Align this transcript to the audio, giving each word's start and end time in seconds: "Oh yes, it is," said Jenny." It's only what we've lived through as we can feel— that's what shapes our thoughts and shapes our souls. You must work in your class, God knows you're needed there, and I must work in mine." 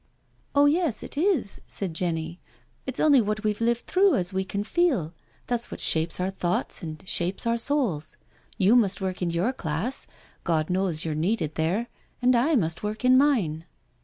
"Oh 0.55 0.65
yes, 0.65 1.03
it 1.03 1.15
is," 1.15 1.61
said 1.67 1.93
Jenny." 1.93 2.39
It's 2.87 2.99
only 2.99 3.21
what 3.21 3.43
we've 3.43 3.61
lived 3.61 3.85
through 3.85 4.15
as 4.15 4.33
we 4.33 4.43
can 4.43 4.63
feel— 4.63 5.13
that's 5.45 5.69
what 5.69 5.79
shapes 5.79 6.19
our 6.19 6.31
thoughts 6.31 6.81
and 6.81 7.03
shapes 7.07 7.45
our 7.45 7.55
souls. 7.55 8.17
You 8.57 8.75
must 8.75 8.99
work 8.99 9.21
in 9.21 9.29
your 9.29 9.53
class, 9.53 10.07
God 10.43 10.71
knows 10.71 11.05
you're 11.05 11.13
needed 11.13 11.53
there, 11.53 11.87
and 12.19 12.35
I 12.35 12.55
must 12.55 12.81
work 12.81 13.05
in 13.05 13.15
mine." 13.15 13.65